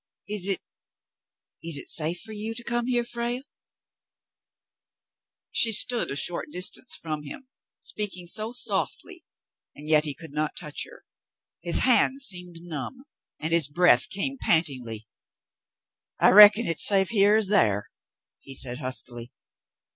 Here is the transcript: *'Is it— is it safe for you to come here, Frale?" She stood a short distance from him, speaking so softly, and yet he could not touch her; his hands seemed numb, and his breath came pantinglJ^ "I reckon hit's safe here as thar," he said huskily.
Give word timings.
*'Is 0.27 0.47
it— 0.47 0.63
is 1.63 1.77
it 1.77 1.87
safe 1.87 2.21
for 2.21 2.31
you 2.31 2.55
to 2.55 2.63
come 2.63 2.87
here, 2.87 3.03
Frale?" 3.03 3.43
She 5.51 5.71
stood 5.71 6.09
a 6.09 6.15
short 6.15 6.47
distance 6.51 6.95
from 6.95 7.21
him, 7.21 7.49
speaking 7.81 8.25
so 8.25 8.51
softly, 8.51 9.23
and 9.75 9.87
yet 9.87 10.05
he 10.05 10.15
could 10.15 10.31
not 10.33 10.57
touch 10.57 10.85
her; 10.89 11.05
his 11.61 11.77
hands 11.85 12.23
seemed 12.25 12.61
numb, 12.63 13.03
and 13.39 13.53
his 13.53 13.67
breath 13.67 14.09
came 14.09 14.39
pantinglJ^ 14.43 15.05
"I 16.17 16.29
reckon 16.31 16.65
hit's 16.65 16.83
safe 16.83 17.09
here 17.09 17.35
as 17.35 17.49
thar," 17.49 17.85
he 18.39 18.55
said 18.55 18.79
huskily. 18.79 19.31